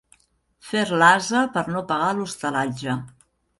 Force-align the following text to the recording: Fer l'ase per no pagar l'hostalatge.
Fer 0.69 0.81
l'ase 1.03 1.43
per 1.59 1.65
no 1.75 1.85
pagar 1.93 2.09
l'hostalatge. 2.17 2.99